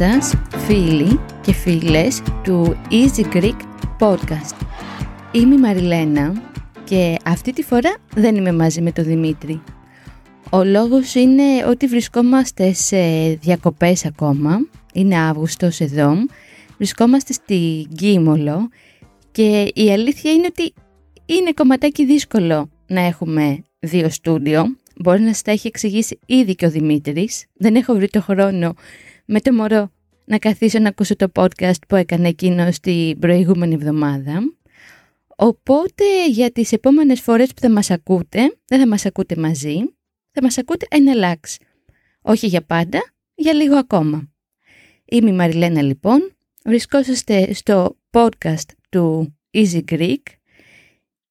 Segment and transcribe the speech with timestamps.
[0.00, 0.34] Γεια σας
[0.66, 3.56] φίλοι και φίλες του Easy Greek
[3.98, 4.56] Podcast.
[5.32, 6.42] Είμαι η Μαριλένα
[6.84, 9.62] και αυτή τη φορά δεν είμαι μαζί με τον Δημήτρη.
[10.50, 12.98] Ο λόγος είναι ότι βρισκόμαστε σε
[13.40, 16.12] διακοπές ακόμα, είναι Αύγουστος εδώ,
[16.76, 18.68] βρισκόμαστε στη Γκίμολο
[19.32, 20.74] και η αλήθεια είναι ότι
[21.26, 24.76] είναι κομματάκι δύσκολο να έχουμε δύο στούντιο.
[24.96, 27.44] Μπορεί να σας τα έχει εξηγήσει ήδη και ο Δημήτρης.
[27.54, 28.74] Δεν έχω βρει το χρόνο
[29.32, 29.90] με το μωρό
[30.24, 34.54] να καθίσω να ακούσω το podcast που έκανε εκείνο την προηγούμενη εβδομάδα.
[35.36, 39.76] Οπότε για τις επόμενες φορές που θα μας ακούτε, δεν θα μας ακούτε μαζί,
[40.30, 41.56] θα μας ακούτε εναλλάξ.
[42.22, 44.30] Όχι για πάντα, για λίγο ακόμα.
[45.04, 46.32] Είμαι η Μαριλένα λοιπόν,
[46.64, 50.22] βρισκόσαστε στο podcast του Easy Greek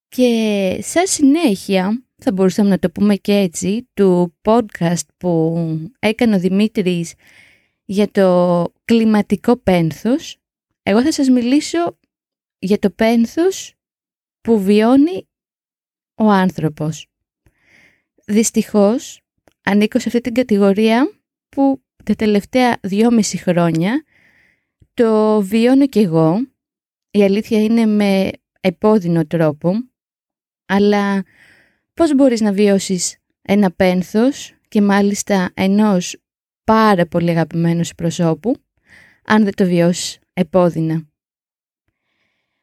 [0.07, 5.57] και σαν συνέχεια, θα μπορούσαμε να το πούμε και έτσι, του podcast που
[5.99, 7.13] έκανε ο Δημήτρης
[7.89, 10.37] για το κλιματικό πένθος,
[10.83, 11.97] εγώ θα σας μιλήσω
[12.59, 13.75] για το πένθος
[14.41, 15.27] που βιώνει
[16.15, 17.07] ο άνθρωπος.
[18.25, 19.21] Δυστυχώς,
[19.63, 24.03] ανήκω σε αυτή την κατηγορία που τα τελευταία δυόμιση χρόνια
[24.93, 26.47] το βιώνω κι εγώ.
[27.11, 29.73] Η αλήθεια είναι με επώδυνο τρόπο,
[30.65, 31.23] αλλά
[31.93, 36.17] πώς μπορείς να βιώσεις ένα πένθος και μάλιστα ενός
[36.69, 38.55] πάρα πολύ αγαπημένου προσώπου,
[39.25, 41.07] αν δεν το βιώσεις επώδυνα.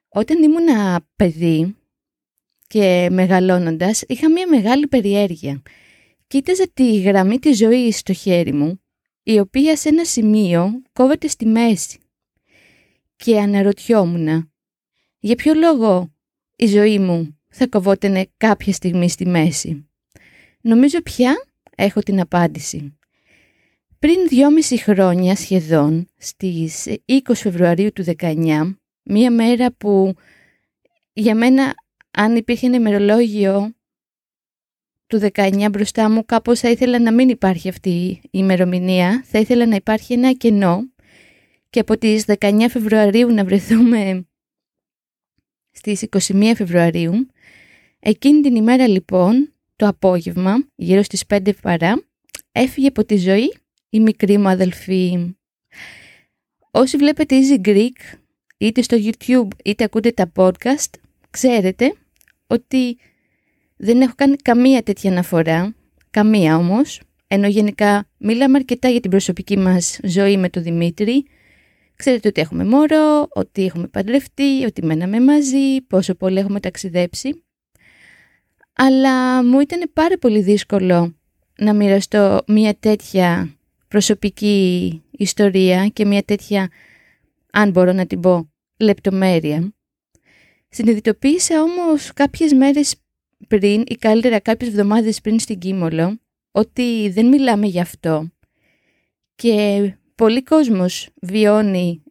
[0.09, 1.77] Όταν ήμουν παιδί
[2.67, 5.63] και μεγαλώνοντας, είχα μια μεγάλη περιέργεια.
[6.27, 8.81] Κοίταζα τη γραμμή της ζωής στο χέρι μου,
[9.23, 11.99] η οποία σε ένα σημείο κόβεται στη μέση.
[13.17, 14.53] Και αναρωτιόμουν,
[15.19, 16.15] για ποιο λόγο
[16.57, 19.89] η ζωή μου θα κοβότενε κάποια στιγμή στη μέση;
[20.61, 21.35] Νομίζω πια
[21.77, 22.96] έχω την απάντηση.
[23.99, 30.15] Πριν δυόμιση χρόνια σχεδόν, στις 20 Φεβρουαρίου του 19, μία μέρα που
[31.13, 31.75] για μένα
[32.11, 33.75] αν υπήρχε ένα ημερολόγιο
[35.07, 39.67] του 19 μπροστά μου, κάπως θα ήθελα να μην υπάρχει αυτή η ημερομηνία, θα ήθελα
[39.67, 40.91] να υπάρχει ένα κενό
[41.71, 44.27] και από τις 19 Φεβρουαρίου να βρεθούμε
[45.71, 47.13] στις 21 Φεβρουαρίου.
[48.01, 52.03] Εκείνη την ημέρα λοιπόν, το απόγευμα, γύρω στις 5 παρά,
[52.53, 53.53] έφυγε από τη ζωή
[53.97, 55.35] η μικρή μου αδελφή.
[56.71, 58.19] Όσοι βλέπετε Easy Greek,
[58.59, 60.91] είτε στο YouTube είτε ακούτε τα podcast,
[61.31, 61.95] ξέρετε
[62.47, 62.99] ότι
[63.77, 65.75] δεν έχω κάνει καμία τέτοια αναφορά,
[66.11, 71.27] καμία όμως, ενώ γενικά μιλάμε αρκετά για την προσωπική μας ζωή με τον Δημήτρη.
[71.97, 77.45] Ξέρετε ότι έχουμε μωρό, ότι έχουμε παντρευτεί, ότι μέναμε μαζί, πόσο πολύ έχουμε ταξιδέψει.
[78.73, 81.15] Αλλά μου ήταν πάρα πολύ δύσκολο
[81.59, 83.56] να μοιραστώ μια τέτοια
[83.89, 86.71] προσωπική ιστορία και μια τέτοια,
[87.53, 89.75] αν μπορώ να την πω, λεπτομέρεια.
[90.69, 92.95] Συνειδητοποίησα όμως κάποιες μέρες
[93.49, 96.19] πριν ή καλύτερα κάποιες εβδομάδες πριν στην Κίμολο
[96.51, 98.31] ότι δεν μιλάμε γι' αυτό
[99.35, 102.03] και πολλοί κόσμος βιώνει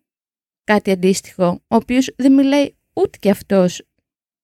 [0.64, 3.82] κάτι αντίστοιχο ο οποίος δεν μιλάει ούτε και αυτός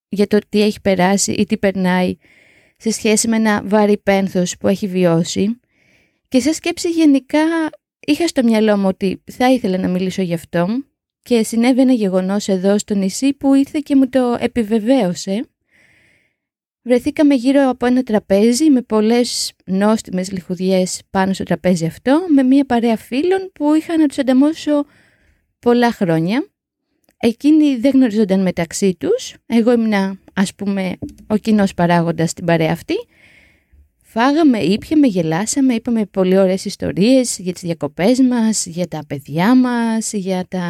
[0.09, 2.15] για το τι έχει περάσει ή τι περνάει
[2.77, 5.59] σε σχέση με ένα βαρύ πένθος που έχει βιώσει
[6.31, 7.39] και σε σκέψη γενικά
[7.99, 10.83] είχα στο μυαλό μου ότι θα ήθελα να μιλήσω γι' αυτό
[11.21, 15.45] και συνέβη ένα γεγονός εδώ στο νησί που ήρθε και μου το επιβεβαίωσε.
[16.81, 22.65] Βρεθήκαμε γύρω από ένα τραπέζι με πολλές νόστιμες λιχουδιές πάνω στο τραπέζι αυτό με μια
[22.65, 24.85] παρέα φίλων που είχα να τους ανταμώσω
[25.59, 26.47] πολλά χρόνια.
[27.17, 32.95] Εκείνοι δεν γνωριζόνταν μεταξύ τους, εγώ ήμουν ας πούμε ο κοινός παράγοντας στην παρέα αυτή
[34.13, 40.13] Φάγαμε, ήπιαμε, γελάσαμε, είπαμε πολύ ωραίες ιστορίες για τις διακοπές μας, για τα παιδιά μας,
[40.13, 40.65] για, τα...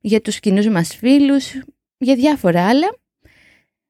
[0.00, 1.52] για τους κοινούς μας φίλους,
[1.98, 2.96] για διάφορα άλλα.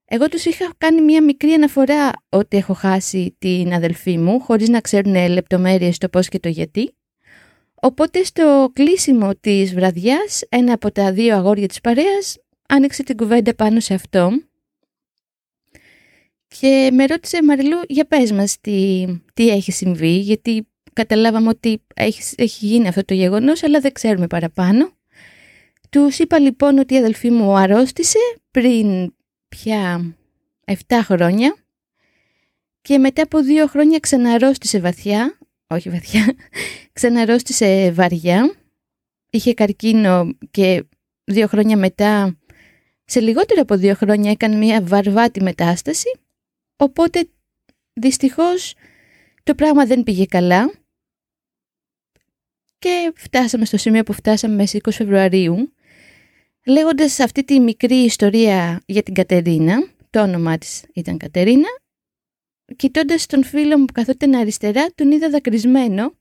[0.04, 4.80] Εγώ τους είχα κάνει μια μικρή αναφορά ότι έχω χάσει την αδελφή μου, χωρίς να
[4.80, 6.94] ξέρουν λεπτομέρειες το πώς και το γιατί.
[7.74, 12.36] Οπότε στο κλείσιμο της βραδιάς, ένα από τα δύο αγόρια της παρέας
[12.68, 14.30] άνοιξε την κουβέντα πάνω σε αυτό
[16.48, 22.34] και με ρώτησε Μαριλού για πες μας τι, τι έχει συμβεί γιατί καταλάβαμε ότι έχει,
[22.36, 24.90] έχει γίνει αυτό το γεγονός αλλά δεν ξέρουμε παραπάνω.
[25.90, 28.18] Τους είπα λοιπόν ότι η αδελφή μου αρρώστησε
[28.50, 29.14] πριν
[29.48, 30.14] πια
[30.66, 31.56] 7 χρόνια
[32.82, 36.34] και μετά από δύο χρόνια ξαναρρώστησε βαθιά, όχι βαθιά,
[36.92, 38.56] ξαναρρώστησε βαριά.
[39.30, 40.84] Είχε καρκίνο και
[41.24, 42.38] δύο χρόνια μετά,
[43.04, 46.08] σε λιγότερο από δύο χρόνια έκανε μια βαρβάτη μετάσταση
[46.76, 47.28] Οπότε
[47.92, 48.74] δυστυχώς
[49.42, 50.72] το πράγμα δεν πήγε καλά
[52.78, 55.72] και φτάσαμε στο σημείο που φτάσαμε μέσα 20 Φεβρουαρίου
[56.66, 61.68] λέγοντας αυτή τη μικρή ιστορία για την Κατερίνα, το όνομά της ήταν Κατερίνα,
[62.76, 66.14] κοιτώντας τον φίλο μου που καθόταν αριστερά, τον είδα δακρυσμένο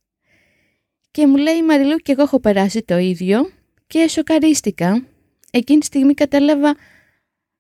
[1.12, 3.52] και μου λέει Μαριλού και εγώ έχω περάσει το ίδιο
[3.88, 5.08] και σοκαρίστηκα.
[5.52, 6.76] Εκείνη τη στιγμή κατάλαβα,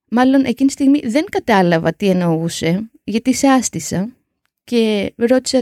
[0.09, 4.15] μάλλον εκείνη τη στιγμή δεν κατάλαβα τι εννοούσε, γιατί σάστησα
[4.63, 5.61] και ρώτησα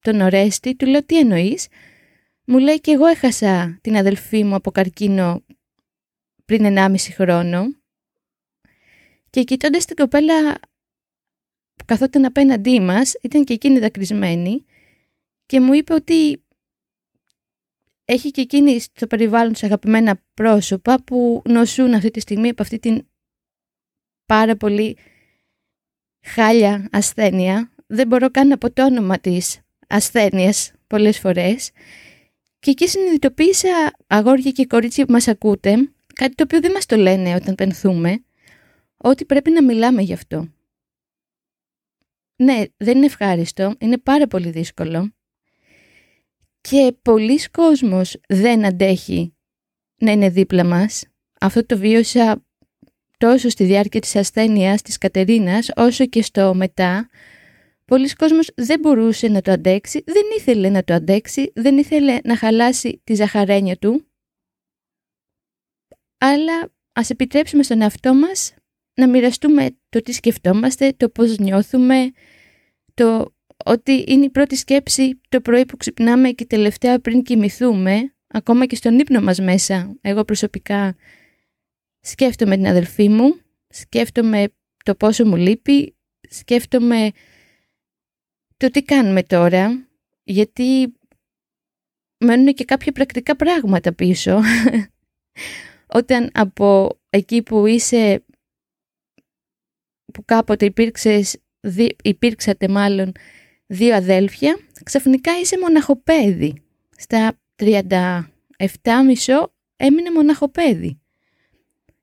[0.00, 1.68] τον Ορέστη, του λέω τι εννοείς;
[2.48, 5.42] Μου λέει και εγώ έχασα την αδελφή μου από καρκίνο
[6.44, 7.74] πριν 1,5 χρόνο
[9.30, 10.54] και κοιτώντας την κοπέλα
[11.74, 14.64] που καθόταν απέναντί μας, ήταν και εκείνη δακρυσμένη
[15.46, 16.44] και μου είπε ότι
[18.04, 22.78] έχει και εκείνη στο περιβάλλον της αγαπημένα πρόσωπα που νοσούν αυτή τη στιγμή από αυτή
[22.78, 23.06] την
[24.26, 24.96] πάρα πολύ
[26.22, 27.72] χάλια ασθένεια.
[27.86, 31.70] Δεν μπορώ καν να πω το όνομα της ασθένειας πολλές φορές.
[32.58, 36.96] Και εκεί συνειδητοποίησα αγόρια και κορίτσια που μας ακούτε, κάτι το οποίο δεν μας το
[36.96, 38.24] λένε όταν πενθούμε,
[38.96, 40.48] ότι πρέπει να μιλάμε γι' αυτό.
[42.36, 45.10] Ναι, δεν είναι ευχάριστο, είναι πάρα πολύ δύσκολο
[46.68, 49.34] και πολλοί κόσμος δεν αντέχει
[49.96, 51.04] να είναι δίπλα μας.
[51.40, 52.45] Αυτό το βίωσα
[53.16, 57.08] τόσο στη διάρκεια της ασθένειας της Κατερίνας όσο και στο μετά.
[57.84, 62.36] Πολλοί κόσμος δεν μπορούσε να το αντέξει, δεν ήθελε να το αντέξει, δεν ήθελε να
[62.36, 64.06] χαλάσει τη ζαχαρένια του.
[66.18, 68.54] Αλλά ας επιτρέψουμε στον εαυτό μας
[68.94, 72.10] να μοιραστούμε το τι σκεφτόμαστε, το πώς νιώθουμε,
[72.94, 73.34] το
[73.64, 78.76] ότι είναι η πρώτη σκέψη το πρωί που ξυπνάμε και τελευταία πριν κοιμηθούμε, ακόμα και
[78.76, 79.96] στον ύπνο μας μέσα.
[80.00, 80.96] Εγώ προσωπικά
[82.06, 84.48] σκέφτομαι την αδελφή μου, σκέφτομαι
[84.84, 85.96] το πόσο μου λείπει,
[86.28, 87.10] σκέφτομαι
[88.56, 89.88] το τι κάνουμε τώρα,
[90.24, 90.94] γιατί
[92.18, 94.40] μένουν και κάποια πρακτικά πράγματα πίσω.
[95.98, 98.24] Όταν από εκεί που είσαι,
[100.12, 101.36] που κάποτε υπήρξες,
[102.02, 103.12] υπήρξατε μάλλον
[103.66, 106.62] δύο αδέλφια, ξαφνικά είσαι μοναχοπέδι.
[106.96, 108.20] Στα 37,5
[109.76, 111.00] έμεινε μοναχοπέδι.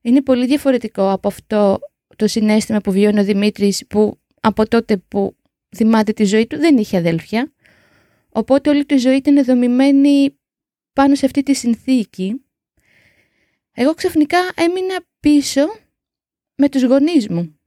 [0.06, 1.78] Είναι πολύ διαφορετικό από αυτό
[2.16, 5.36] το συνέστημα που βιώνει ο Δημήτρης που από τότε που
[5.76, 7.52] θυμάται τη ζωή του δεν είχε αδέλφια.
[8.28, 10.38] Οπότε όλη τη ζωή ήταν δομημένη
[10.92, 12.44] πάνω σε αυτή τη συνθήκη.
[13.72, 15.60] Εγώ ξαφνικά έμεινα πίσω
[16.54, 17.58] με τους γονείς μου,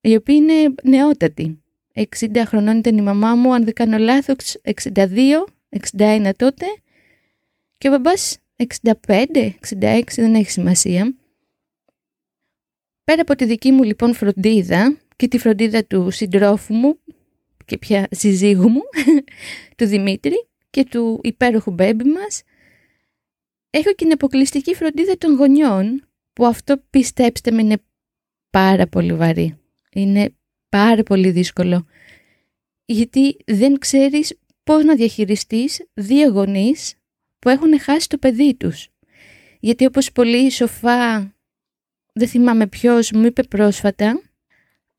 [0.00, 1.62] οι οποίοι είναι νεότατοι.
[1.94, 4.56] 60 χρονών ήταν η μαμά μου, αν δεν κάνω λάθος,
[4.94, 5.46] 62,
[5.98, 6.66] 61 τότε
[7.78, 11.14] και ο μπαμπάς 65, 66, δεν έχει σημασία.
[13.04, 16.98] Πέρα από τη δική μου λοιπόν φροντίδα και τη φροντίδα του συντρόφου μου
[17.64, 18.80] και πια συζύγου μου,
[19.76, 22.42] του Δημήτρη και του υπέροχου μπέμπι μας,
[23.70, 27.82] έχω και την αποκλειστική φροντίδα των γονιών, που αυτό πιστέψτε με είναι
[28.50, 29.56] πάρα πολύ βαρύ.
[29.92, 30.34] Είναι
[30.68, 31.86] πάρα πολύ δύσκολο.
[32.84, 36.94] Γιατί δεν ξέρεις πώς να διαχειριστείς δύο γονείς
[37.38, 38.88] που έχουν χάσει το παιδί τους.
[39.60, 41.34] Γιατί όπως πολύ σοφά,
[42.12, 44.22] δεν θυμάμαι ποιος, μου είπε πρόσφατα,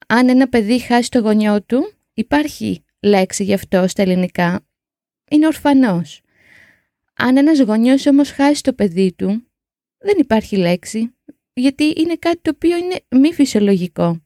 [0.08, 4.66] αν ένα παιδί χάσει το γονιό του, υπάρχει λέξη γι' αυτό στα ελληνικά.
[5.30, 6.22] Είναι ορφανός.
[7.14, 9.48] Αν ένας γονιός όμως χάσει το παιδί του,
[9.98, 11.16] δεν υπάρχει λέξη,
[11.54, 14.22] γιατί είναι κάτι το οποίο είναι μη φυσιολογικό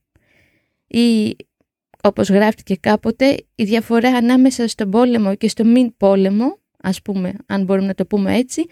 [0.88, 1.36] ή
[2.04, 7.64] όπως γράφτηκε κάποτε η διαφορά ανάμεσα στον πόλεμο και στο μην πόλεμο, ας πούμε αν
[7.64, 8.66] μπορούμε να το πούμε έτσι,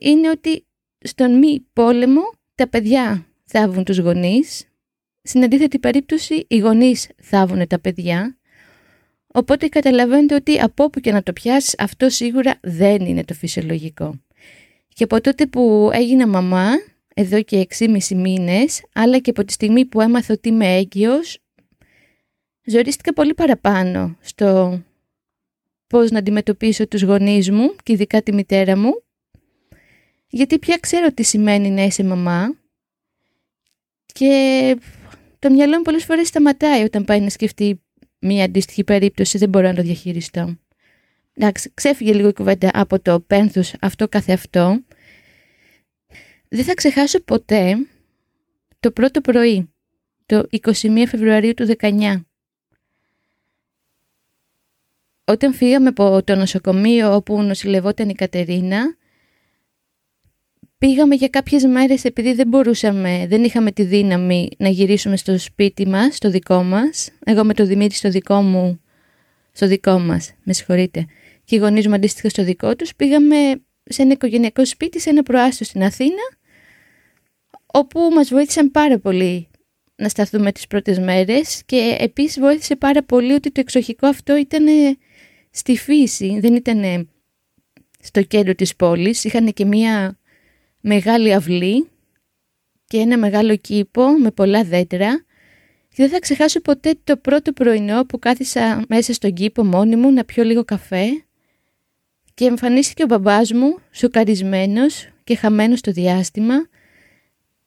[0.00, 0.66] είναι ότι
[0.98, 2.22] στον μη πόλεμο
[2.60, 4.68] τα παιδιά θάβουν τους γονείς,
[5.22, 8.38] στην αντίθετη περίπτωση οι γονείς θάβουν τα παιδιά,
[9.26, 14.20] οπότε καταλαβαίνετε ότι από όπου και να το πιάσεις αυτό σίγουρα δεν είναι το φυσιολογικό.
[14.88, 16.68] Και από τότε που έγινα μαμά
[17.14, 21.38] εδώ και 6,5 μήνες, αλλά και από τη στιγμή που έμαθα ότι είμαι έγκυος,
[22.64, 24.80] ζορίστηκα πολύ παραπάνω στο
[25.86, 29.02] πώς να αντιμετωπίσω τους γονείς μου και ειδικά τη μητέρα μου,
[30.30, 32.54] γιατί πια ξέρω τι σημαίνει να είσαι μαμά
[34.06, 34.76] και
[35.38, 37.80] το μυαλό μου πολλές φορές σταματάει όταν πάει να σκεφτεί
[38.18, 40.58] μια αντίστοιχη περίπτωση, δεν μπορώ να το διαχειριστώ.
[41.34, 44.80] Εντάξει, ξέφυγε λίγο η κουβέντα από το πένθος αυτό καθεαυτό,
[46.48, 47.76] δεν θα ξεχάσω ποτέ
[48.80, 49.70] το πρώτο πρωί,
[50.26, 52.20] το 21 Φεβρουαρίου του 19.
[55.24, 58.96] Όταν φύγαμε από το νοσοκομείο όπου νοσηλευόταν η Κατερίνα,
[60.80, 65.86] πήγαμε για κάποιες μέρες επειδή δεν μπορούσαμε, δεν είχαμε τη δύναμη να γυρίσουμε στο σπίτι
[65.86, 67.10] μας, στο δικό μας.
[67.24, 68.80] Εγώ με το Δημήτρη στο δικό μου,
[69.52, 71.06] στο δικό μας, με συγχωρείτε.
[71.44, 73.36] και οι γονείς μου αντίστοιχα στο δικό τους, πήγαμε
[73.84, 76.22] σε ένα οικογενειακό σπίτι, σε ένα προάστιο στην Αθήνα,
[77.66, 79.48] όπου μας βοήθησαν πάρα πολύ
[79.96, 84.66] να σταθούμε τις πρώτες μέρες και επίσης βοήθησε πάρα πολύ ότι το εξοχικό αυτό ήταν
[85.50, 87.08] στη φύση, δεν ήταν
[88.02, 89.24] στο κέντρο της πόλης.
[89.24, 90.19] Είχαν και μία
[90.80, 91.88] μεγάλη αυλή
[92.84, 95.24] και ένα μεγάλο κήπο με πολλά δέντρα.
[95.88, 100.12] Και δεν θα ξεχάσω ποτέ το πρώτο πρωινό που κάθισα μέσα στον κήπο μόνη μου
[100.12, 101.06] να πιω λίγο καφέ.
[102.34, 106.54] Και εμφανίστηκε ο μπαμπάς μου σοκαρισμένος και χαμένος στο διάστημα.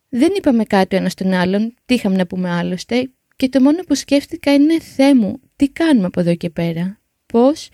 [0.09, 3.09] Δεν είπαμε κάτι ένας στον άλλον, τι είχαμε να πούμε άλλωστε.
[3.35, 7.69] Και το μόνο που σκέφτηκα είναι «Θεέ μου, τι κάνουμε από εδώ και πέρα, πώς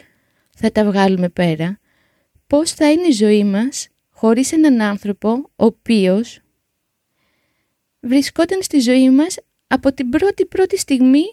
[0.56, 1.80] θα τα βγάλουμε πέρα,
[2.48, 3.88] πώς θα είναι η ζωή μας
[4.20, 6.40] χωρίς έναν άνθρωπο ο οποίος
[8.00, 11.24] βρισκόταν στη ζωή μας από την πρώτη πρώτη στιγμή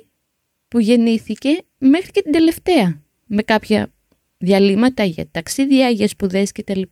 [0.68, 3.92] που γεννήθηκε μέχρι και την τελευταία με κάποια
[4.38, 6.82] διαλύματα για ταξίδια, για σπουδές κτλ.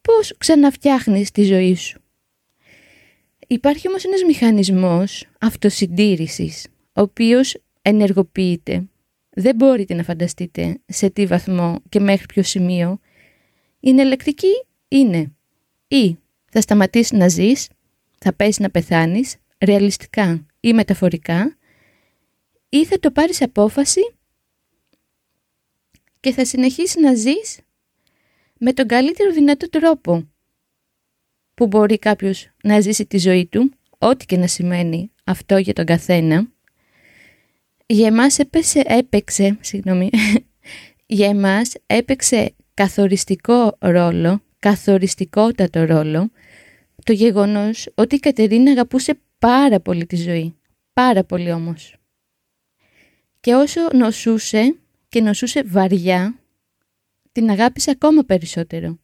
[0.00, 2.00] Πώς ξαναφτιάχνεις τη ζωή σου;
[3.46, 8.88] Υπάρχει όμως ένας μηχανισμός αυτοσυντήρησης, ο οποίος ενεργοποιείται.
[9.30, 13.00] Δεν μπορείτε να φανταστείτε σε τι βαθμό και μέχρι ποιο σημείο.
[13.80, 14.52] Η ενελεκτική
[14.90, 15.32] είναι
[15.88, 16.18] ή
[16.50, 17.68] θα σταματήσεις να ζεις,
[18.18, 21.56] θα πέσεις να πεθάνεις, ρεαλιστικά ή μεταφορικά,
[22.68, 24.14] ή θα το πάρεις απόφαση
[26.20, 27.60] και θα συνεχίσεις να ζεις
[28.58, 30.28] με τον καλύτερο δυνατό τρόπο
[31.54, 35.84] που μπορεί κάποιος να ζήσει τη ζωή του, ό,τι και να σημαίνει αυτό για τον
[35.84, 36.48] καθένα.
[37.86, 40.10] Για εμάς έπαιξε, έπαιξε, συγγνώμη,
[41.06, 46.30] για εμάς έπαιξε καθοριστικό ρόλο, καθοριστικότατο ρόλο,
[47.04, 50.54] το γεγονός ότι η Κατερίνα αγαπούσε πάρα πολύ τη ζωή.
[50.92, 51.96] Πάρα πολύ όμως.
[53.40, 54.76] Και όσο νοσούσε
[55.08, 56.40] και νοσούσε βαριά,
[57.32, 58.98] την αγάπησε ακόμα περισσότερο.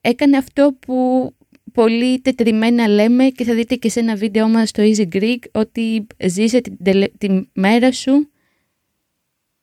[0.00, 1.30] Έκανε αυτό που
[1.72, 6.06] πολύ τετριμένα λέμε και θα δείτε και σε ένα βίντεο μας στο Easy Greek ότι
[6.24, 6.60] ζήσε
[7.18, 8.30] τη, μέρα σου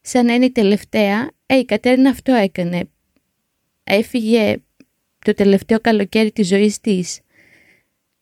[0.01, 1.31] σαν να είναι η τελευταία.
[1.45, 2.89] Ε, η Κατέρινα αυτό έκανε.
[3.83, 4.57] Έφυγε
[5.25, 7.19] το τελευταίο καλοκαίρι της ζωής της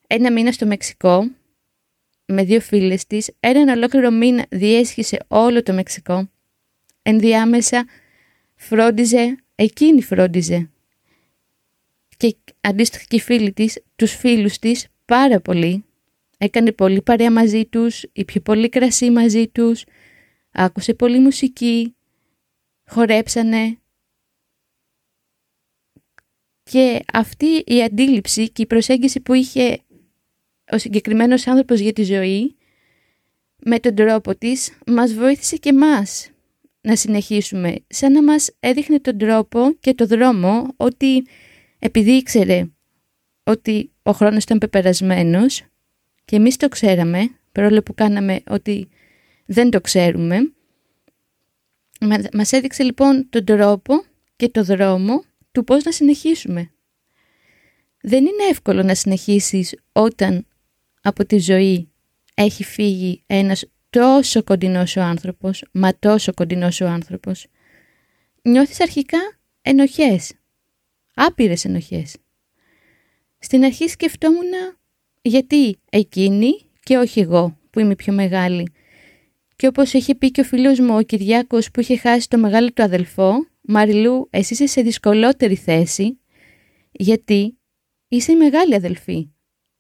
[0.08, 1.32] ένα μήνα στο Μεξικό
[2.26, 6.30] με δύο φίλες της, έναν ολόκληρο μήνα διέσχισε όλο το Μεξικό.
[7.02, 7.86] Ενδιάμεσα
[8.56, 10.70] φρόντιζε, εκείνη φρόντιζε.
[12.18, 15.86] Και αντίστοιχα και οι φίλοι της, τους φίλους της πάρα πολύ.
[16.38, 19.84] Έκανε πολύ παρέα μαζί τους, ήπια πολύ κρασί μαζί τους,
[20.52, 21.96] άκουσε πολύ μουσική,
[22.88, 23.78] χορέψανε.
[26.64, 29.80] Και αυτή η αντίληψη και η προσέγγιση που είχε
[30.72, 32.56] ο συγκεκριμένος άνθρωπος για τη ζωή
[33.66, 36.30] με τον τρόπο της μας βοήθησε και μας
[36.82, 37.76] να συνεχίσουμε.
[37.88, 41.26] Σαν να μας έδειχνε τον τρόπο και το δρόμο ότι
[41.80, 42.66] επειδή ήξερε
[43.44, 45.64] ότι ο χρόνος ήταν πεπερασμένος
[46.26, 48.90] και εμείς το ξέραμε παρόλο που κάναμε ότι
[49.46, 50.54] δεν το ξέρουμε
[52.34, 54.04] μας έδειξε λοιπόν τον τρόπο
[54.36, 56.72] και το δρόμο του πώς να συνεχίσουμε.
[58.02, 60.48] Δεν είναι εύκολο να συνεχίσεις όταν
[61.02, 61.90] από τη ζωή
[62.34, 67.48] έχει φύγει ένας τόσο κοντινός ο άνθρωπος, μα τόσο κοντινός ο άνθρωπος,
[68.42, 69.20] νιώθεις αρχικά
[69.62, 70.34] ενοχές,
[71.14, 72.16] άπειρες ενοχές.
[73.40, 74.52] Στην αρχή σκεφτόμουν
[75.22, 76.52] γιατί εκείνη
[76.84, 78.74] και όχι εγώ που είμαι πιο μεγάλη.
[79.56, 82.72] Και όπως έχει πει και ο φίλος μου ο Κυριάκος που είχε χάσει το μεγάλο
[82.72, 86.20] του αδελφό, Μαριλού εσύ είσαι σε δυσκολότερη θέση
[86.92, 87.58] γιατί
[88.08, 89.34] είσαι η μεγάλη αδελφή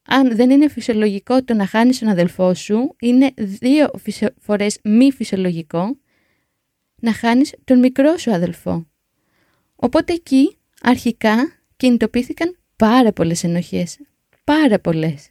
[0.07, 3.91] αν δεν είναι φυσιολογικό το να χάνεις τον αδελφό σου, είναι δύο
[4.39, 5.97] φορές μη φυσιολογικό
[6.95, 8.87] να χάνεις τον μικρό σου αδελφό.
[9.75, 11.35] Οπότε εκεί αρχικά
[11.77, 13.99] κινητοποιήθηκαν πάρα πολλές ενοχές.
[14.43, 15.29] Πάρα πολλές.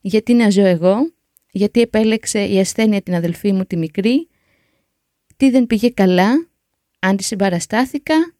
[0.00, 1.12] Γιατί να ζω εγώ,
[1.50, 4.28] γιατί επέλεξε η ασθένεια την αδελφή μου τη μικρή,
[5.36, 6.49] τι δεν πήγε καλά,
[7.00, 8.34] αν τη συμπαραστάθηκα,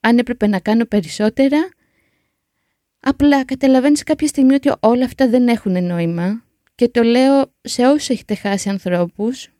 [0.00, 1.68] αν έπρεπε να κάνω περισσότερα,
[3.08, 8.08] Απλά καταλαβαίνεις κάποια στιγμή ότι όλα αυτά δεν έχουν νόημα και το λέω σε όσους
[8.08, 9.50] έχετε χάσει ανθρώπους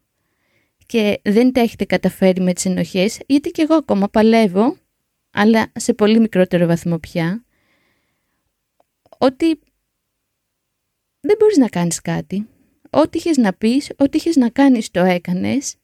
[0.87, 4.77] και δεν τα έχετε καταφέρει με τις ενοχές, γιατί και εγώ ακόμα παλεύω,
[5.31, 7.45] αλλά σε πολύ μικρότερο βαθμό πια,
[9.19, 9.59] ότι
[11.21, 12.49] δεν μπορείς να κάνεις κάτι.
[12.91, 15.75] Ό,τι είχες να πεις, ό,τι είχες να κάνεις το έκανες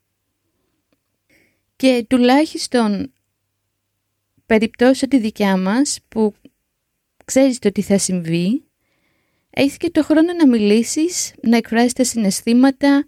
[1.82, 3.12] και τουλάχιστον
[4.46, 6.34] περιπτώσει τη δικιά μας που
[7.24, 8.64] ξέρεις το τι θα συμβεί,
[9.50, 13.04] έχεις και το χρόνο να μιλήσεις, να εκφράσεις τα συναισθήματα,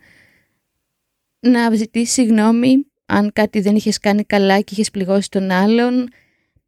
[1.40, 6.08] να ζητήσεις συγγνώμη αν κάτι δεν είχες κάνει καλά και είχες πληγώσει τον άλλον,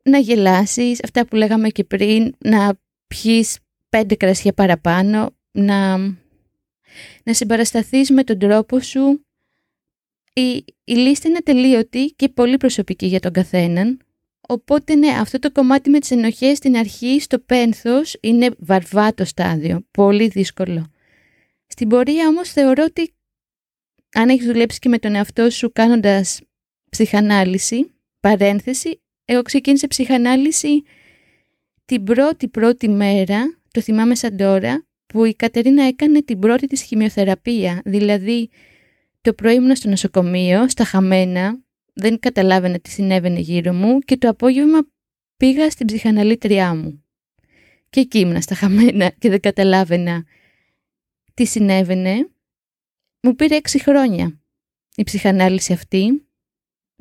[0.02, 3.58] να γελάσεις, αυτά που λέγαμε και πριν, να πιείς
[3.88, 5.96] πέντε κρασιά παραπάνω, να,
[7.22, 9.25] να συμπαρασταθείς με τον τρόπο σου.
[10.38, 14.00] Η, η λίστα είναι τελείωτη και πολύ προσωπική για τον καθέναν.
[14.48, 19.86] Οπότε ναι, αυτό το κομμάτι με τις ενοχές στην αρχή, στο πένθος, είναι βαρβάτο στάδιο,
[19.90, 20.90] πολύ δύσκολο.
[21.66, 23.14] Στην πορεία όμως θεωρώ ότι
[24.12, 26.40] αν έχεις δουλέψει και με τον εαυτό σου κάνοντας
[26.90, 30.82] ψυχανάλυση, παρένθεση, εγώ ξεκίνησα ψυχανάλυση
[31.84, 36.82] την πρώτη πρώτη μέρα, το θυμάμαι σαν τώρα, που η Κατερίνα έκανε την πρώτη της
[36.82, 37.82] χημειοθεραπεία.
[37.84, 38.48] Δηλαδή,
[39.26, 41.58] το πρωί ήμουν στο νοσοκομείο, στα χαμένα,
[41.92, 44.78] δεν καταλάβαινα τι συνέβαινε γύρω μου και το απόγευμα
[45.36, 47.04] πήγα στην ψυχαναλήτριά μου.
[47.90, 50.24] Και εκεί ήμουν στα χαμένα και δεν καταλάβαινα
[51.34, 52.28] τι συνέβαινε.
[53.20, 54.40] Μου πήρε έξι χρόνια
[54.96, 56.26] η ψυχανάλυση αυτή.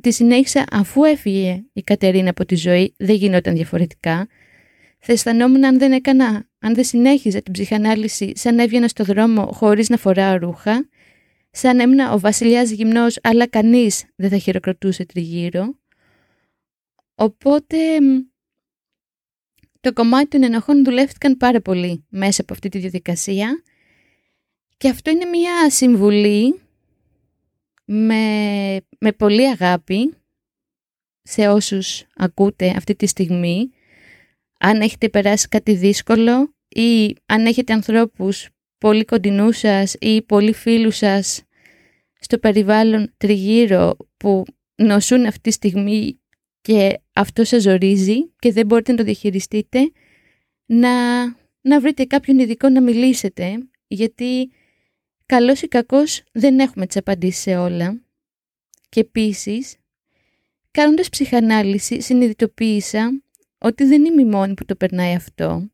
[0.02, 4.28] Τη συνέχισα αφού έφυγε η Κατερίνα από τη ζωή, δεν γινόταν διαφορετικά.
[5.00, 9.90] Θα αισθανόμουν αν δεν έκανα, αν δεν συνέχιζα την ψυχανάλυση σαν έβγαινα στο δρόμο χωρίς
[9.90, 10.90] να φοράω ρούχα,
[11.58, 15.80] σαν έμεινα ο βασιλιάς γυμνός αλλά κανείς δεν θα χειροκροτούσε τριγύρω.
[17.16, 17.78] Οπότε
[19.80, 23.64] το κομμάτι των ενοχών δουλεύτηκαν πάρα πολύ μέσα από αυτή τη διαδικασία
[24.78, 26.62] και αυτό είναι μια συμβουλή
[27.86, 30.14] με, με πολύ αγάπη
[31.22, 33.70] σε όσους ακούτε αυτή τη στιγμή.
[34.60, 40.96] Αν έχετε περάσει κάτι δύσκολο ή αν έχετε ανθρώπους πολύ κοντινούς σας ή πολύ φίλους
[40.96, 41.44] σας
[42.20, 44.44] στο περιβάλλον τριγύρω που
[44.76, 46.20] νοσούν αυτή τη στιγμή
[46.62, 49.92] και αυτό σας ζορίζει και δεν μπορείτε να το διαχειριστείτε,
[50.66, 51.24] να,
[51.62, 54.52] να βρείτε κάποιον ειδικό να μιλήσετε, γιατί
[55.26, 58.02] καλός ή κακός δεν έχουμε τις απαντήσεις σε όλα.
[58.90, 59.76] Και επίσης,
[60.72, 63.22] κάνοντας ψυχανάλυση, συνειδητοποίησα
[63.58, 65.70] ότι δεν είμαι η μόνη που το περνάει αυτό.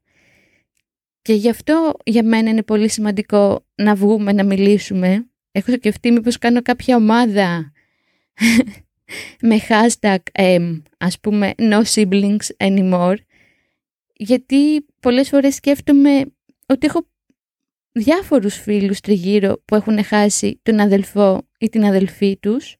[1.21, 5.29] Και γι' αυτό για μένα είναι πολύ σημαντικό να βγούμε, να μιλήσουμε.
[5.51, 7.71] Έχω σκεφτεί μήπως κάνω κάποια ομάδα
[9.49, 13.15] με hashtag M, ας πούμε no siblings anymore.
[14.13, 16.25] Γιατί πολλές φορές σκέφτομαι
[16.65, 17.07] ότι έχω
[17.91, 22.75] διάφορους φίλους τριγύρω που έχουν χάσει τον αδελφό ή την αδελφή τους.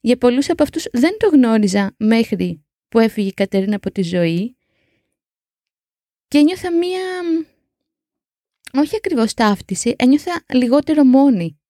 [0.00, 4.56] Για πολλούς από αυτούς δεν το γνώριζα μέχρι που έφυγε η Κατερίνα από τη ζωή
[6.28, 7.00] και ένιωθα μία,
[8.72, 11.60] όχι ακριβώς ταύτιση, ένιωθα λιγότερο μόνη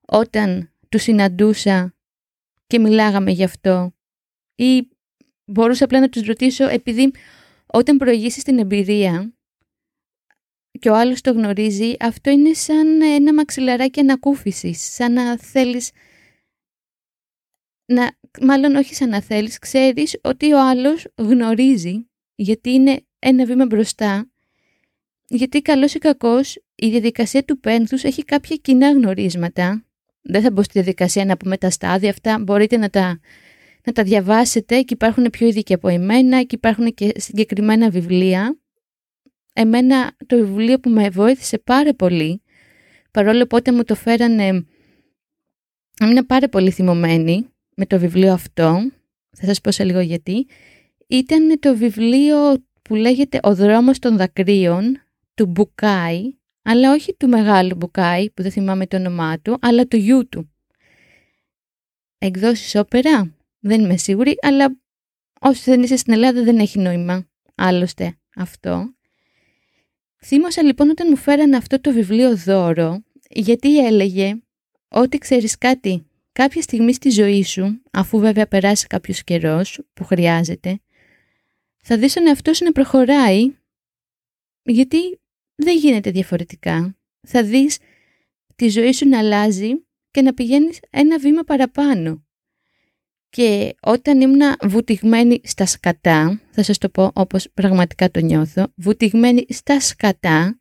[0.00, 1.94] όταν του συναντούσα
[2.66, 3.94] και μιλάγαμε γι' αυτό.
[4.54, 4.88] Ή
[5.44, 7.12] μπορούσα απλά να τους ρωτήσω επειδή
[7.66, 9.32] όταν προηγήσεις την εμπειρία
[10.78, 15.90] και ο άλλος το γνωρίζει, αυτό είναι σαν ένα μαξιλαράκι ανακούφισης, σαν να θέλεις
[17.92, 23.66] να, μάλλον όχι σαν να θέλεις, ξέρεις ότι ο άλλος γνωρίζει, γιατί είναι ένα βήμα
[23.66, 24.30] μπροστά,
[25.28, 29.84] γιατί καλός ή κακός η διαδικασία του πένθους έχει κάποια κοινά γνωρίσματα.
[30.22, 33.20] Δεν θα μπω στη διαδικασία να πούμε τα στάδια αυτά, μπορείτε να τα,
[33.84, 34.80] να τα διαβάσετε.
[34.80, 38.58] Και υπάρχουν πιο ειδικοί από εμένα και υπάρχουν και συγκεκριμένα βιβλία.
[39.52, 42.42] Εμένα το βιβλίο που με βοήθησε πάρα πολύ,
[43.10, 44.66] παρόλο που όταν μου το φέρανε,
[46.00, 48.90] ήμουν πάρα πολύ θυμωμένη με το βιβλίο αυτό,
[49.36, 50.46] θα σας πω σε λίγο γιατί,
[51.06, 52.36] ήταν το βιβλίο
[52.82, 55.07] που λέγεται «Ο δρόμος των δακρύων»
[55.38, 56.22] του Μπουκάη,
[56.62, 60.52] αλλά όχι του μεγάλου Μπουκάη που δεν θυμάμαι το όνομά του, αλλά του γιού του.
[62.18, 64.76] Εκδόσεις όπερα, δεν είμαι σίγουρη, αλλά
[65.40, 68.94] όσοι δεν είσαι στην Ελλάδα δεν έχει νόημα άλλωστε αυτό.
[70.24, 74.38] Θύμωσα λοιπόν όταν μου φέρανε αυτό το βιβλίο δώρο, γιατί έλεγε
[74.88, 80.80] ότι ξέρεις κάτι, κάποια στιγμή στη ζωή σου, αφού βέβαια περάσει κάποιος καιρός που χρειάζεται,
[81.82, 83.56] θα δεις τον εαυτό σου να προχωράει,
[84.62, 85.18] γιατί
[85.58, 86.96] δεν γίνεται διαφορετικά.
[87.26, 87.78] Θα δεις
[88.56, 89.70] τη ζωή σου να αλλάζει
[90.10, 92.22] και να πηγαίνεις ένα βήμα παραπάνω.
[93.30, 99.44] Και όταν ήμουν βουτυγμένη στα σκατά, θα σας το πω όπως πραγματικά το νιώθω, βουτυγμένη
[99.48, 100.58] στα σκατά,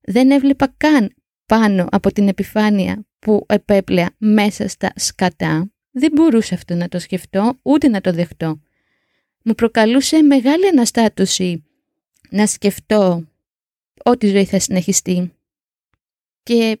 [0.00, 1.14] δεν έβλεπα καν
[1.46, 5.72] πάνω από την επιφάνεια που επέπλεα μέσα στα σκατά.
[5.90, 8.60] Δεν μπορούσα αυτό να το σκεφτώ, ούτε να το δεχτώ.
[9.44, 11.64] Μου προκαλούσε μεγάλη αναστάτωση
[12.30, 13.24] να σκεφτώ
[14.06, 15.34] ότι η ζωή θα συνεχιστεί.
[16.42, 16.80] Και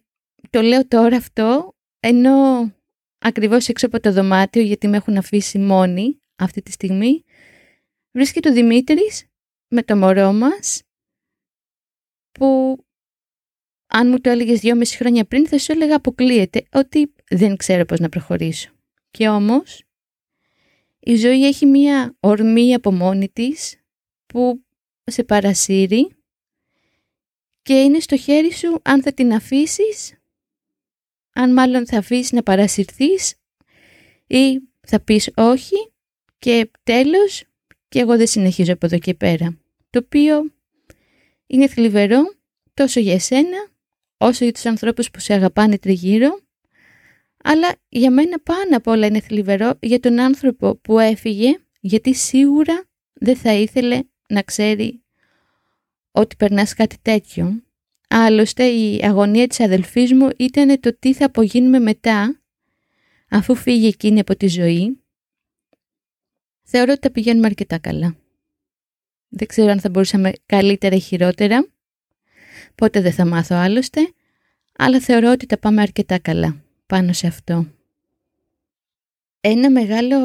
[0.50, 2.70] το λέω τώρα αυτό, ενώ
[3.18, 7.24] ακριβώς έξω από το δωμάτιο γιατί με έχουν αφήσει μόνη αυτή τη στιγμή
[8.12, 9.26] βρίσκεται ο Δημήτρης
[9.68, 10.82] με το μωρό μας
[12.32, 12.78] που
[13.86, 17.98] αν μου το έλεγες δυόμιση χρόνια πριν θα σου έλεγα αποκλείεται ότι δεν ξέρω πώς
[17.98, 18.70] να προχωρήσω.
[19.10, 19.82] Και όμως
[20.98, 23.80] η ζωή έχει μία ορμή από μόνη της
[24.26, 24.64] που
[25.04, 26.13] σε παρασύρει
[27.64, 30.14] και είναι στο χέρι σου αν θα την αφήσεις,
[31.32, 33.34] αν μάλλον θα αφήσεις να παρασυρθείς
[34.26, 35.92] ή θα πεις όχι
[36.38, 37.44] και τέλος
[37.88, 39.58] και εγώ δεν συνεχίζω από εδώ και πέρα.
[39.90, 40.52] Το οποίο
[41.46, 42.34] είναι θλιβερό
[42.74, 43.68] τόσο για εσένα
[44.16, 46.40] όσο για τους ανθρώπους που σε αγαπάνε τριγύρω
[47.44, 52.84] αλλά για μένα πάνω απ' όλα είναι θλιβερό για τον άνθρωπο που έφυγε γιατί σίγουρα
[53.12, 55.03] δεν θα ήθελε να ξέρει
[56.16, 57.62] ότι περνάς κάτι τέτοιο.
[58.08, 62.40] Άλλωστε η αγωνία της αδελφής μου ήταν το τι θα απογίνουμε μετά
[63.30, 64.98] αφού φύγει εκείνη από τη ζωή.
[66.62, 68.16] Θεωρώ ότι τα πηγαίνουμε αρκετά καλά.
[69.28, 71.68] Δεν ξέρω αν θα μπορούσαμε καλύτερα ή χειρότερα.
[72.74, 74.12] Πότε δεν θα μάθω άλλωστε.
[74.78, 77.66] Αλλά θεωρώ ότι τα πάμε αρκετά καλά πάνω σε αυτό.
[79.40, 80.18] Ένα μεγάλο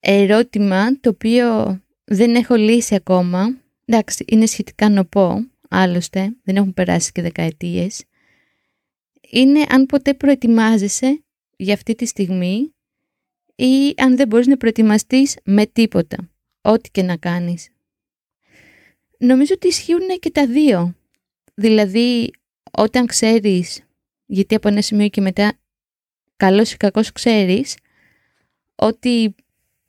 [0.00, 7.12] ερώτημα το οποίο δεν έχω λύσει ακόμα, εντάξει είναι σχετικά νοπό, άλλωστε δεν έχουν περάσει
[7.12, 8.04] και δεκαετίες,
[9.30, 11.24] είναι αν ποτέ προετοιμάζεσαι
[11.56, 12.74] για αυτή τη στιγμή
[13.54, 17.68] ή αν δεν μπορείς να προετοιμαστείς με τίποτα, ό,τι και να κάνεις.
[19.18, 20.94] Νομίζω ότι ισχύουν και τα δύο.
[21.54, 22.30] Δηλαδή,
[22.72, 23.82] όταν ξέρεις,
[24.26, 25.58] γιατί από ένα σημείο και μετά
[26.36, 27.76] καλός ή κακός ξέρεις,
[28.74, 29.34] ότι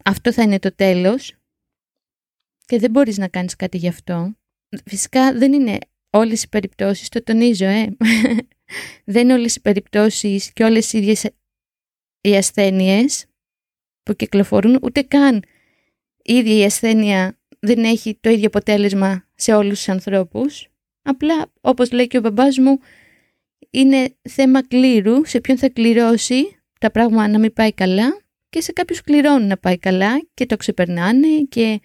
[0.05, 1.35] αυτό θα είναι το τέλος
[2.65, 4.35] και δεν μπορείς να κάνεις κάτι γι' αυτό.
[4.85, 5.77] Φυσικά δεν είναι
[6.09, 7.97] όλες οι περιπτώσεις, το τονίζω, ε.
[9.05, 11.25] δεν είναι όλες οι περιπτώσεις και όλες οι ίδιες
[12.21, 13.25] οι ασθένειες
[14.03, 15.43] που κυκλοφορούν, ούτε καν
[16.27, 20.67] η ίδια η ασθένεια δεν έχει το ίδιο αποτέλεσμα σε όλους τους ανθρώπους.
[21.01, 22.79] Απλά, όπως λέει και ο μπαμπάς μου,
[23.69, 28.71] είναι θέμα κλήρου, σε ποιον θα κληρώσει τα πράγματα να μην πάει καλά και σε
[28.71, 31.79] κάποιους κληρώνουν να πάει καλά και το ξεπερνάνε και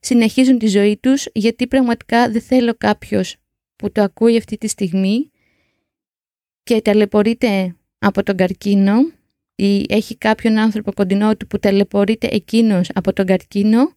[0.00, 3.36] συνεχίζουν τη ζωή τους γιατί πραγματικά δεν θέλω κάποιος
[3.76, 5.30] που το ακούει αυτή τη στιγμή
[6.62, 8.94] και ταλαιπωρείται από τον καρκίνο
[9.54, 13.92] ή έχει κάποιον άνθρωπο κοντινό του που ταλαιπωρείται εκείνος από τον καρκίνο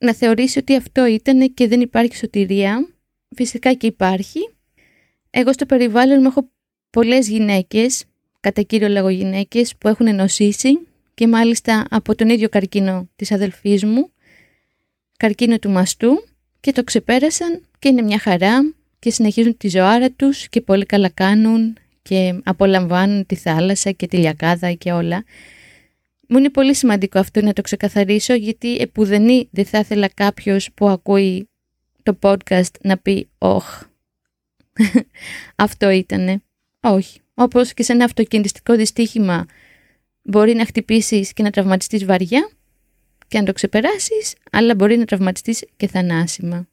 [0.00, 2.88] να θεωρήσει ότι αυτό ήταν και δεν υπάρχει σωτηρία.
[3.36, 4.50] Φυσικά και υπάρχει.
[5.30, 6.50] Εγώ στο περιβάλλον μου έχω
[6.90, 8.04] πολλές γυναίκες,
[8.40, 13.84] κατά κύριο λόγο γυναίκες, που έχουν νοσήσει και μάλιστα από τον ίδιο καρκίνο της αδελφής
[13.84, 14.12] μου,
[15.18, 16.24] καρκίνο του μαστού
[16.60, 21.08] και το ξεπέρασαν και είναι μια χαρά και συνεχίζουν τη ζωάρα τους και πολύ καλά
[21.08, 25.24] κάνουν και απολαμβάνουν τη θάλασσα και τη λιακάδα και όλα.
[26.28, 30.88] Μου είναι πολύ σημαντικό αυτό να το ξεκαθαρίσω γιατί επουδενή δεν θα ήθελα κάποιος που
[30.88, 31.48] ακούει
[32.02, 33.82] το podcast να πει «Ωχ,
[35.66, 36.42] αυτό ήτανε».
[36.80, 37.20] Όχι.
[37.34, 39.46] Όπως και σε ένα αυτοκινητιστικό δυστύχημα
[40.22, 42.50] μπορεί να χτυπήσεις και να τραυματιστείς βαριά
[43.28, 46.68] και να το ξεπεράσεις, αλλά μπορεί να τραυματιστείς και θανάσιμα.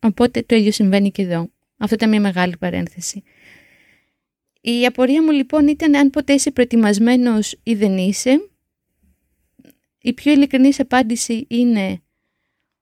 [0.00, 1.50] Οπότε το ίδιο συμβαίνει και εδώ.
[1.78, 3.22] Αυτό ήταν μια μεγάλη παρένθεση.
[4.60, 8.50] Η απορία μου λοιπόν ήταν αν ποτέ είσαι προετοιμασμένος ή δεν είσαι.
[10.00, 12.00] Η πιο ειλικρινής απάντηση είναι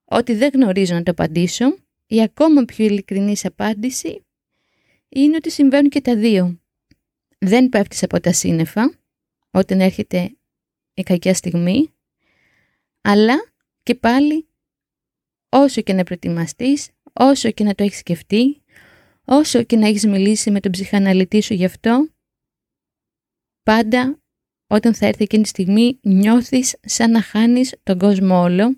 [0.05, 1.77] ότι δεν γνωρίζω να το απαντήσω.
[2.07, 4.25] Η ακόμα πιο ειλικρινής απάντηση
[5.09, 6.61] είναι ότι συμβαίνουν και τα δύο.
[7.39, 8.95] Δεν πέφτεις από τα σύννεφα
[9.51, 10.37] όταν έρχεται
[10.95, 11.94] η κακιά στιγμή,
[13.07, 14.49] αλλά και πάλι
[15.49, 18.63] όσο και να προετοιμαστείς, όσο και να το έχεις σκεφτεί,
[19.25, 22.09] όσο και να έχεις μιλήσει με τον ψυχαναλυτή σου γι' αυτό,
[23.63, 24.23] πάντα
[24.67, 28.77] όταν θα έρθει εκείνη τη στιγμή νιώθεις σαν να χάνεις τον κόσμο όλο,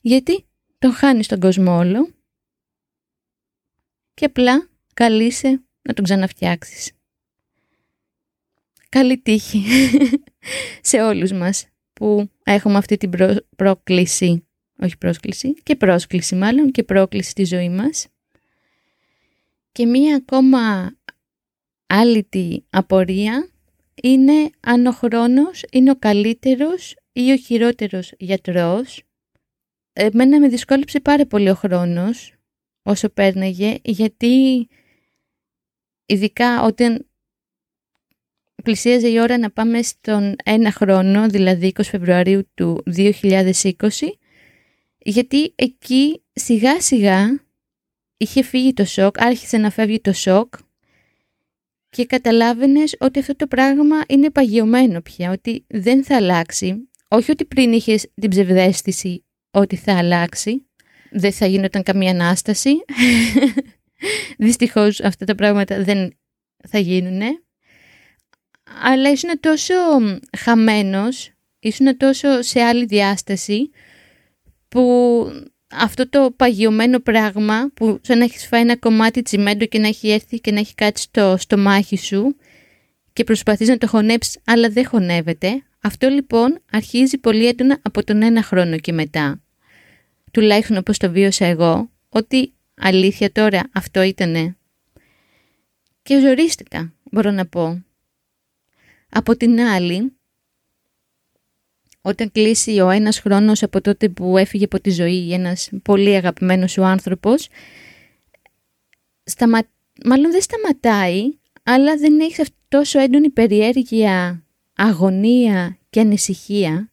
[0.00, 0.46] γιατί
[0.78, 2.14] τον χάνεις τον κόσμο όλο
[4.14, 6.92] και απλά καλείσαι να τον ξαναφτιάξεις.
[8.88, 9.64] Καλή τύχη
[10.90, 13.10] σε όλους μας που έχουμε αυτή την
[13.56, 14.46] πρόκληση,
[14.82, 18.06] όχι πρόσκληση, και πρόσκληση μάλλον και πρόκληση στη ζωή μας.
[19.72, 20.94] Και μία ακόμα
[21.86, 22.26] άλλη
[22.70, 23.48] απορία
[24.02, 29.02] είναι αν ο χρόνος είναι ο καλύτερος ή ο χειρότερος γιατρός.
[29.92, 32.34] Εμένα με δυσκόλεψε πάρα πολύ ο χρόνος
[32.82, 34.68] όσο πέρναγε γιατί
[36.06, 37.06] ειδικά όταν
[38.64, 43.70] πλησίαζε η ώρα να πάμε στον ένα χρόνο, δηλαδή 20 Φεβρουαρίου του 2020,
[44.98, 47.44] γιατί εκεί σιγά σιγά
[48.16, 50.54] είχε φύγει το σοκ, άρχισε να φεύγει το σοκ
[51.88, 56.88] και καταλάβαινες ότι αυτό το πράγμα είναι παγιωμένο πια, ότι δεν θα αλλάξει.
[57.08, 60.66] Όχι ότι πριν είχες την ψευδέστηση ότι θα αλλάξει,
[61.10, 62.70] δεν θα γινόταν καμία Ανάσταση.
[64.38, 66.12] Δυστυχώς αυτά τα πράγματα δεν
[66.68, 67.20] θα γίνουν
[68.82, 69.74] αλλά ήσουν τόσο
[70.38, 73.70] χαμένος, ήσουν τόσο σε άλλη διάσταση
[74.68, 75.26] που
[75.70, 80.10] αυτό το παγιωμένο πράγμα που σαν να έχεις φάει ένα κομμάτι τσιμέντο και να έχει
[80.10, 82.36] έρθει και να έχει κάτι στο στομάχι σου
[83.12, 88.22] και προσπαθείς να το χωνέψεις αλλά δεν χωνεύεται, αυτό λοιπόν αρχίζει πολύ έντονα από τον
[88.22, 89.42] ένα χρόνο και μετά.
[90.30, 94.56] Τουλάχιστον όπως το βίωσα εγώ, ότι αλήθεια τώρα αυτό ήτανε.
[96.02, 97.83] Και ζορίστηκα, μπορώ να πω.
[99.16, 100.12] Από την άλλη,
[102.00, 106.72] όταν κλείσει ο ένας χρόνος από τότε που έφυγε από τη ζωή ένας πολύ αγαπημένος
[106.72, 107.48] σου άνθρωπος,
[109.24, 109.58] σταμα...
[110.04, 111.22] μάλλον δεν σταματάει,
[111.62, 114.44] αλλά δεν έχει τόσο έντονη περιέργεια,
[114.76, 116.90] αγωνία και ανησυχία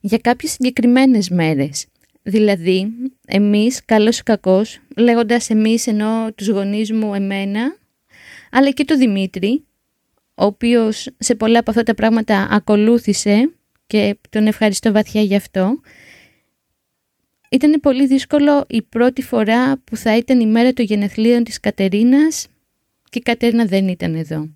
[0.00, 1.86] για κάποιες συγκεκριμένες μέρες.
[2.22, 2.92] Δηλαδή,
[3.26, 7.76] εμείς, καλός ή κακός, λέγοντας εμείς ενώ τους γονείς μου εμένα,
[8.50, 9.64] αλλά και το Δημήτρη,
[10.34, 13.52] ο οποίος σε πολλά από αυτά τα πράγματα ακολούθησε
[13.86, 15.80] και τον ευχαριστώ βαθιά γι' αυτό.
[17.50, 22.46] Ήταν πολύ δύσκολο η πρώτη φορά που θα ήταν η μέρα των γενεθλίων της Κατερίνας
[23.10, 24.48] και η Κατερίνα δεν ήταν εδώ.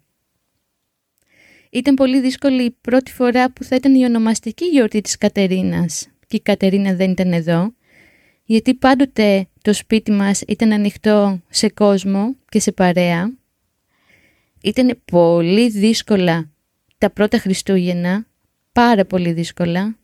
[1.70, 6.36] Ήταν πολύ δύσκολη η πρώτη φορά που θα ήταν η ονομαστική γιορτή της Κατερίνας και
[6.36, 7.74] η Κατερίνα δεν ήταν εδώ,
[8.44, 13.32] γιατί πάντοτε το σπίτι μας ήταν ανοιχτό σε κόσμο και σε παρέα.
[14.66, 16.50] Ήταν πολύ δύσκολα
[16.98, 18.26] τα πρώτα Χριστούγεννα
[18.72, 19.98] πάρα πολύ δύσκολα.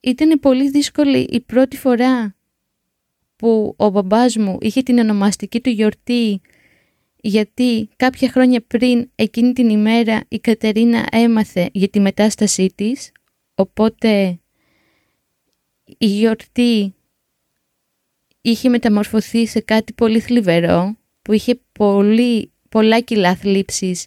[0.00, 2.36] Ήταν πολύ δύσκολη η πρώτη φορά
[3.36, 6.40] που ο μπαμπάς μου είχε την ονομαστική του γιορτή
[7.16, 13.12] γιατί κάποια χρόνια πριν εκείνη την ημέρα η Κατερίνα έμαθε για τη μετάστασή της
[13.54, 14.40] οπότε
[15.98, 16.94] η γιορτή
[18.40, 24.06] είχε μεταμορφωθεί σε κάτι πολύ θλιβερό που είχε πολύ, πολλά κιλά θλίψης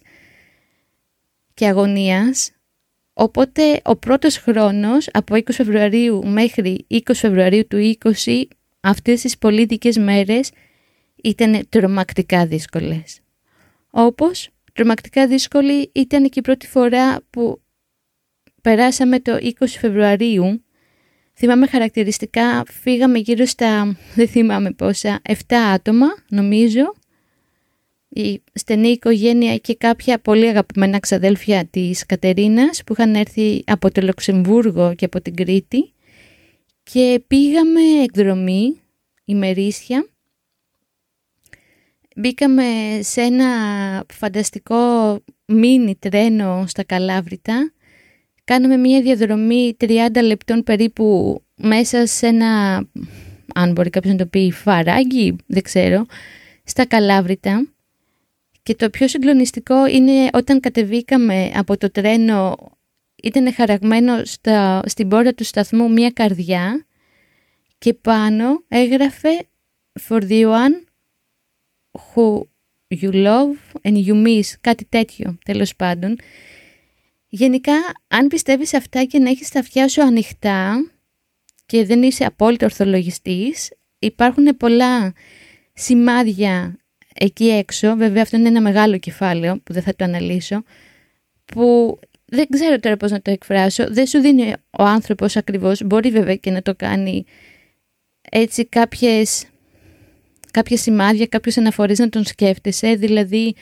[1.54, 2.54] και αγωνίας
[3.14, 8.42] Οπότε ο πρώτος χρόνος από 20 Φεβρουαρίου μέχρι 20 Φεβρουαρίου του 20
[8.80, 10.50] αυτές τις πολίτικες μέρες
[11.22, 13.20] ήταν τρομακτικά δύσκολες.
[13.90, 17.60] Όπως τρομακτικά δύσκολη ήταν και η πρώτη φορά που
[18.62, 20.64] περάσαμε το 20 Φεβρουαρίου.
[21.34, 26.94] Θυμάμαι χαρακτηριστικά φύγαμε γύρω στα, δεν θυμάμαι πόσα, 7 άτομα νομίζω
[28.14, 34.02] η στενή οικογένεια και κάποια πολύ αγαπημένα ξαδέλφια της Κατερίνας που είχαν έρθει από το
[34.02, 35.92] Λουξεμβούργο και από την Κρήτη
[36.82, 38.80] και πήγαμε εκδρομή
[39.24, 40.08] ημερήσια.
[42.16, 42.64] Μπήκαμε
[43.00, 43.46] σε ένα
[44.12, 44.76] φανταστικό
[45.46, 47.72] μίνι τρένο στα Καλάβρητα.
[48.44, 49.86] Κάναμε μια διαδρομή 30
[50.22, 52.82] λεπτών περίπου μέσα σε ένα,
[53.54, 56.06] αν μπορεί κάποιος να το πει, φαράγγι, δεν ξέρω,
[56.64, 57.73] στα Καλάβρητα
[58.64, 62.56] και το πιο συγκλονιστικό είναι όταν κατεβήκαμε από το τρένο,
[63.22, 66.86] ήταν χαραγμένο στα, στην πόρτα του σταθμού μία καρδιά
[67.78, 69.28] και πάνω έγραφε
[70.08, 70.84] «For the one
[71.92, 72.40] who
[73.00, 76.16] you love and you miss», κάτι τέτοιο τέλος πάντων.
[77.28, 77.74] Γενικά,
[78.08, 80.90] αν πιστεύεις αυτά και να έχεις τα αυτιά σου ανοιχτά
[81.66, 85.12] και δεν είσαι απόλυτο ορθολογιστής, υπάρχουν πολλά
[85.72, 86.78] σημάδια
[87.14, 90.62] εκεί έξω, βέβαια αυτό είναι ένα μεγάλο κεφάλαιο που δεν θα το αναλύσω,
[91.44, 96.10] που δεν ξέρω τώρα πώς να το εκφράσω, δεν σου δίνει ο άνθρωπος ακριβώς, μπορεί
[96.10, 97.24] βέβαια και να το κάνει
[98.30, 99.44] έτσι κάποιες,
[100.50, 103.54] κάποια σημάδια, κάποιες αναφορές να τον σκέφτεσαι, δηλαδή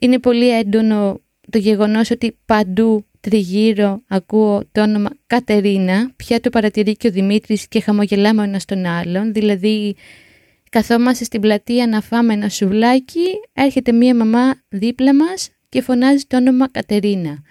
[0.00, 6.96] είναι πολύ έντονο το γεγονός ότι παντού τριγύρω ακούω το όνομα Κατερίνα, πια το παρατηρεί
[6.96, 9.94] και ο Δημήτρης και χαμογελάμε ο ένας τον άλλον, δηλαδή
[10.72, 16.36] Καθόμαστε στην πλατεία να φάμε ένα σουβλάκι, έρχεται μία μαμά δίπλα μας και φωνάζει το
[16.36, 17.42] όνομα Κατερίνα.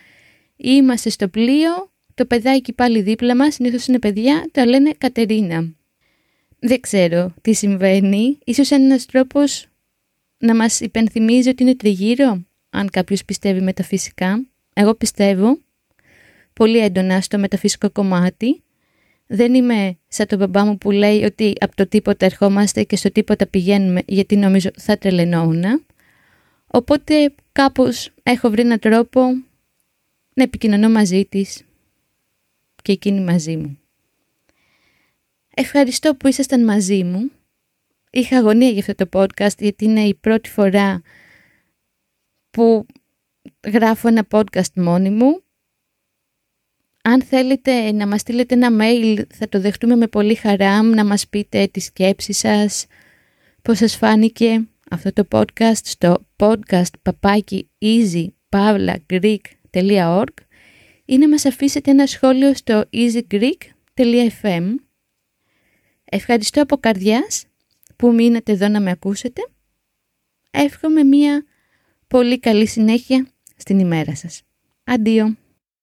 [0.56, 5.74] Είμαστε στο πλοίο, το παιδάκι πάλι δίπλα μας, συνήθως είναι παιδιά, το λένε Κατερίνα.
[6.60, 9.68] Δεν ξέρω τι συμβαίνει, ίσως ένας τρόπος
[10.38, 14.46] να μας υπενθυμίζει ότι είναι τριγύρω, αν κάποιος πιστεύει μεταφυσικά.
[14.74, 15.58] Εγώ πιστεύω
[16.54, 18.64] πολύ έντονα στο μεταφυσικό κομμάτι
[19.34, 23.12] δεν είμαι σαν τον μπαμπά μου που λέει ότι από το τίποτα ερχόμαστε και στο
[23.12, 25.86] τίποτα πηγαίνουμε γιατί νομίζω θα τρελαινόμουν.
[26.68, 29.22] Οπότε κάπως έχω βρει έναν τρόπο
[30.34, 31.64] να επικοινωνώ μαζί της
[32.82, 33.80] και εκείνη μαζί μου.
[35.56, 37.32] Ευχαριστώ που ήσασταν μαζί μου.
[38.12, 41.02] Είχα αγωνία για αυτό το podcast γιατί είναι η πρώτη φορά
[42.52, 42.86] που
[43.68, 45.44] γράφω ένα podcast μόνη μου
[47.04, 51.28] αν θέλετε να μας στείλετε ένα mail θα το δεχτούμε με πολύ χαρά να μας
[51.28, 52.86] πείτε τη σκέψη σας,
[53.62, 57.70] πώς σας φάνηκε αυτό το podcast στο podcast παπάκι
[61.06, 64.76] ή να μας αφήσετε ένα σχόλιο στο easygreek.fm
[66.14, 67.46] Ευχαριστώ από καρδιάς
[67.96, 69.42] που μείνατε εδώ να με ακούσετε.
[70.52, 71.46] Εύχομαι μία
[72.08, 74.42] πολύ καλή συνέχεια στην ημέρα σας.
[74.84, 75.41] Αντίο!